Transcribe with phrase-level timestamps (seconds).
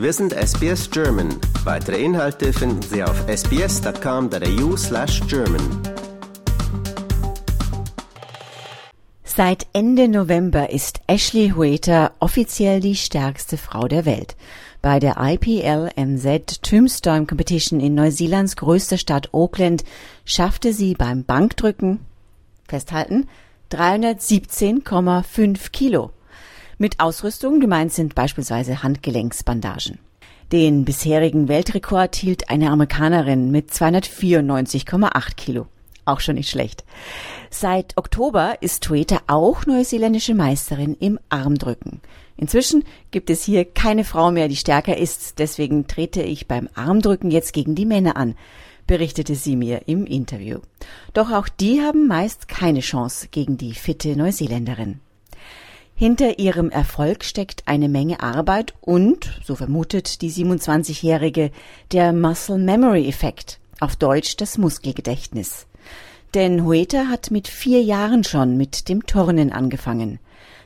[0.00, 1.28] Wir sind SBS German.
[1.64, 5.60] Weitere Inhalte finden Sie auf sbs.com.au slash German.
[9.22, 14.36] Seit Ende November ist Ashley Hueta offiziell die stärkste Frau der Welt.
[14.80, 19.84] Bei der IPL NZ Tombstone Competition in Neuseelands größter Stadt Auckland
[20.24, 22.00] schaffte sie beim Bankdrücken,
[22.66, 23.28] festhalten,
[23.70, 26.10] 317,5 Kilo.
[26.82, 29.98] Mit Ausrüstung gemeint sind beispielsweise Handgelenksbandagen.
[30.50, 35.66] Den bisherigen Weltrekord hielt eine Amerikanerin mit 294,8 Kilo.
[36.06, 36.84] Auch schon nicht schlecht.
[37.50, 42.00] Seit Oktober ist Tueta auch neuseeländische Meisterin im Armdrücken.
[42.38, 47.30] Inzwischen gibt es hier keine Frau mehr, die stärker ist, deswegen trete ich beim Armdrücken
[47.30, 48.36] jetzt gegen die Männer an,
[48.86, 50.60] berichtete sie mir im Interview.
[51.12, 55.00] Doch auch die haben meist keine Chance gegen die fitte Neuseeländerin.
[56.00, 61.50] Hinter ihrem Erfolg steckt eine Menge Arbeit und, so vermutet die 27-Jährige,
[61.92, 65.66] der Muscle Memory Effekt, auf Deutsch das Muskelgedächtnis.
[66.32, 70.20] Denn Hueta hat mit vier Jahren schon mit dem Turnen angefangen.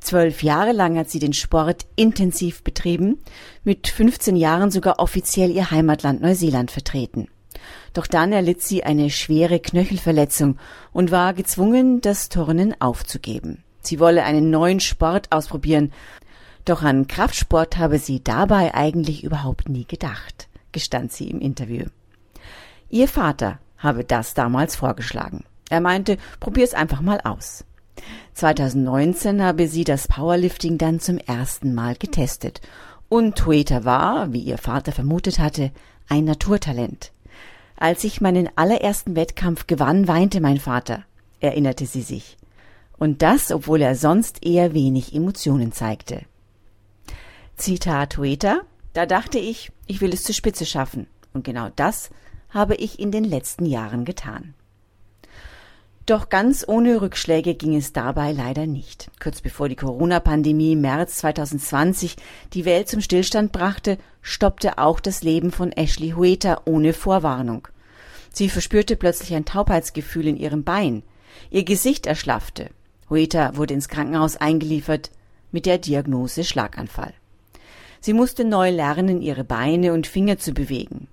[0.00, 3.18] Zwölf Jahre lang hat sie den Sport intensiv betrieben,
[3.64, 7.28] mit 15 Jahren sogar offiziell ihr Heimatland Neuseeland vertreten.
[7.92, 10.56] Doch dann erlitt sie eine schwere Knöchelverletzung
[10.94, 13.62] und war gezwungen, das Turnen aufzugeben.
[13.80, 15.92] Sie wolle einen neuen Sport ausprobieren.
[16.64, 21.86] Doch an Kraftsport habe sie dabei eigentlich überhaupt nie gedacht, gestand sie im Interview.
[22.90, 25.44] Ihr Vater habe das damals vorgeschlagen.
[25.70, 27.64] Er meinte, probier's einfach mal aus.
[28.34, 32.60] 2019 habe sie das Powerlifting dann zum ersten Mal getestet.
[33.08, 35.72] Und Tueta war, wie ihr Vater vermutet hatte,
[36.08, 37.12] ein Naturtalent.
[37.76, 41.04] Als ich meinen allerersten Wettkampf gewann, weinte mein Vater,
[41.40, 42.36] erinnerte sie sich.
[42.98, 46.22] Und das, obwohl er sonst eher wenig Emotionen zeigte.
[47.56, 48.60] Zitat Hueta,
[48.92, 51.06] da dachte ich, ich will es zur Spitze schaffen.
[51.32, 52.10] Und genau das
[52.50, 54.54] habe ich in den letzten Jahren getan.
[56.06, 59.10] Doch ganz ohne Rückschläge ging es dabei leider nicht.
[59.20, 62.16] Kurz bevor die Corona-Pandemie im März 2020
[62.54, 67.68] die Welt zum Stillstand brachte, stoppte auch das Leben von Ashley Hueta ohne Vorwarnung.
[68.32, 71.02] Sie verspürte plötzlich ein Taubheitsgefühl in ihrem Bein.
[71.50, 72.70] Ihr Gesicht erschlaffte.
[73.10, 75.10] Hueta wurde ins Krankenhaus eingeliefert
[75.50, 77.14] mit der Diagnose Schlaganfall.
[78.00, 81.08] Sie musste neu lernen, ihre Beine und Finger zu bewegen.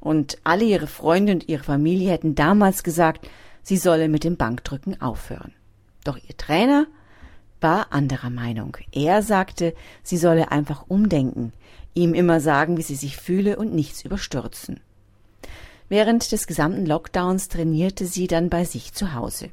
[0.00, 3.28] Und alle ihre Freunde und ihre Familie hätten damals gesagt,
[3.62, 5.52] sie solle mit dem Bankdrücken aufhören.
[6.04, 6.86] Doch ihr Trainer
[7.60, 8.76] war anderer Meinung.
[8.90, 11.52] Er sagte, sie solle einfach umdenken,
[11.94, 14.80] ihm immer sagen, wie sie sich fühle und nichts überstürzen.
[15.88, 19.50] Während des gesamten Lockdowns trainierte sie dann bei sich zu Hause.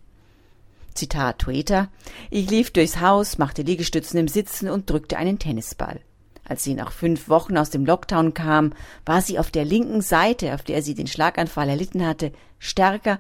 [1.00, 1.88] Zitat Twitter,
[2.30, 6.02] ich lief durchs Haus, machte Liegestützen im Sitzen und drückte einen Tennisball.
[6.44, 8.74] Als sie nach fünf Wochen aus dem Lockdown kam,
[9.06, 13.20] war sie auf der linken Seite, auf der sie den Schlaganfall erlitten hatte, stärker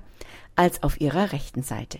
[0.55, 1.99] als auf ihrer rechten Seite.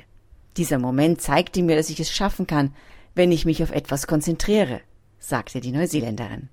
[0.57, 2.73] Dieser Moment zeigte mir, dass ich es schaffen kann,
[3.15, 4.81] wenn ich mich auf etwas konzentriere,
[5.17, 6.49] sagte die Neuseeländerin.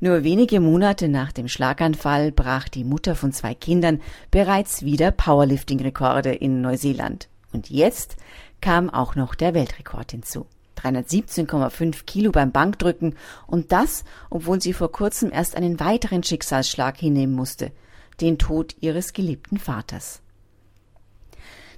[0.00, 4.00] Nur wenige Monate nach dem Schlaganfall brach die Mutter von zwei Kindern
[4.30, 7.28] bereits wieder Powerlifting-Rekorde in Neuseeland.
[7.52, 8.16] Und jetzt
[8.60, 10.46] kam auch noch der Weltrekord hinzu.
[10.76, 17.34] 317,5 Kilo beim Bankdrücken und das, obwohl sie vor kurzem erst einen weiteren Schicksalsschlag hinnehmen
[17.34, 17.72] musste,
[18.20, 20.22] den Tod ihres geliebten Vaters.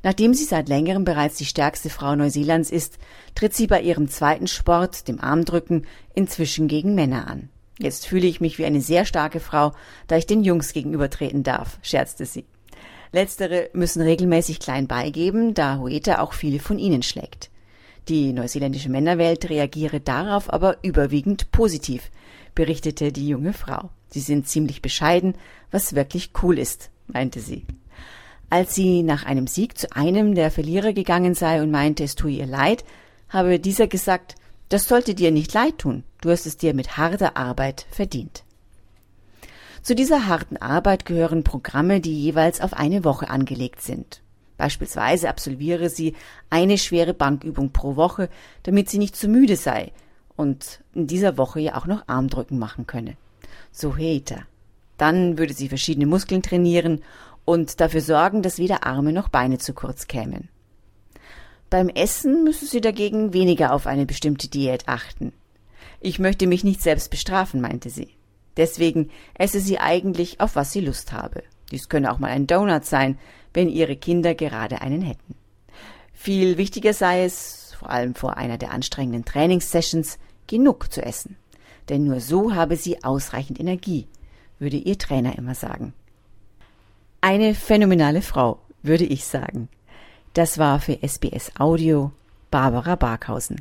[0.02, 2.98] Nachdem sie seit längerem bereits die stärkste Frau Neuseelands ist,
[3.34, 7.48] tritt sie bei ihrem zweiten Sport, dem Armdrücken, inzwischen gegen Männer an.
[7.78, 9.72] Jetzt fühle ich mich wie eine sehr starke Frau,
[10.06, 12.44] da ich den Jungs gegenübertreten darf, scherzte sie.
[13.14, 17.48] Letztere müssen regelmäßig klein beigeben, da Hueta auch viele von ihnen schlägt.
[18.08, 22.10] Die neuseeländische Männerwelt reagiere darauf aber überwiegend positiv,
[22.56, 23.90] berichtete die junge Frau.
[24.08, 25.36] Sie sind ziemlich bescheiden,
[25.70, 27.64] was wirklich cool ist, meinte sie.
[28.50, 32.32] Als sie nach einem Sieg zu einem der Verlierer gegangen sei und meinte, es tue
[32.32, 32.84] ihr leid,
[33.28, 34.34] habe dieser gesagt,
[34.70, 38.43] das sollte dir nicht leid tun, du hast es dir mit harter Arbeit verdient.
[39.84, 44.22] Zu dieser harten Arbeit gehören Programme, die jeweils auf eine Woche angelegt sind.
[44.56, 46.14] Beispielsweise absolviere sie
[46.48, 48.30] eine schwere Bankübung pro Woche,
[48.62, 49.92] damit sie nicht zu müde sei
[50.36, 53.18] und in dieser Woche ja auch noch Armdrücken machen könne.
[53.72, 54.46] So Hater.
[54.96, 57.02] Dann würde sie verschiedene Muskeln trainieren
[57.44, 60.48] und dafür sorgen, dass weder Arme noch Beine zu kurz kämen.
[61.68, 65.34] Beim Essen müsse sie dagegen weniger auf eine bestimmte Diät achten.
[66.00, 68.08] Ich möchte mich nicht selbst bestrafen, meinte sie.
[68.56, 71.42] Deswegen esse sie eigentlich, auf was sie Lust habe.
[71.70, 73.18] Dies könne auch mal ein Donut sein,
[73.52, 75.34] wenn ihre Kinder gerade einen hätten.
[76.12, 81.36] Viel wichtiger sei es, vor allem vor einer der anstrengenden Trainingssessions, genug zu essen.
[81.88, 84.06] denn nur so habe sie ausreichend Energie,
[84.58, 85.92] würde ihr Trainer immer sagen.
[87.20, 89.68] Eine phänomenale Frau, würde ich sagen.
[90.32, 92.12] Das war für SBS Audio
[92.50, 93.60] Barbara Barkhausen.